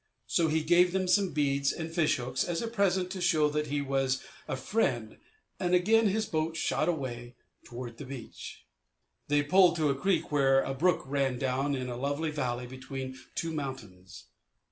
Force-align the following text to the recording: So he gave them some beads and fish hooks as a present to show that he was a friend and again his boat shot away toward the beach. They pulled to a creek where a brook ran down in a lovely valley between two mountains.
So 0.25 0.47
he 0.47 0.63
gave 0.63 0.93
them 0.93 1.07
some 1.07 1.31
beads 1.31 1.71
and 1.71 1.93
fish 1.93 2.15
hooks 2.15 2.43
as 2.43 2.59
a 2.63 2.67
present 2.67 3.11
to 3.11 3.21
show 3.21 3.49
that 3.49 3.67
he 3.67 3.83
was 3.83 4.23
a 4.47 4.55
friend 4.55 5.19
and 5.59 5.75
again 5.75 6.07
his 6.07 6.25
boat 6.25 6.57
shot 6.57 6.89
away 6.89 7.35
toward 7.63 7.97
the 7.99 8.05
beach. 8.05 8.65
They 9.27 9.43
pulled 9.43 9.75
to 9.75 9.91
a 9.91 9.95
creek 9.95 10.31
where 10.31 10.63
a 10.63 10.73
brook 10.73 11.03
ran 11.05 11.37
down 11.37 11.75
in 11.75 11.87
a 11.87 11.97
lovely 11.97 12.31
valley 12.31 12.65
between 12.65 13.19
two 13.35 13.51
mountains. 13.51 14.25